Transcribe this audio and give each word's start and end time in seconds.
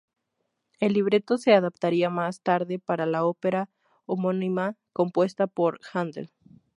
El 0.79 0.93
libreto 0.93 1.37
se 1.37 1.53
adaptaría 1.53 2.09
más 2.09 2.41
tarde 2.41 2.79
para 2.79 3.05
la 3.05 3.23
ópera 3.23 3.69
homónima 4.07 4.75
compuesta 4.93 5.45
por 5.45 5.79
Händel. 5.93 6.31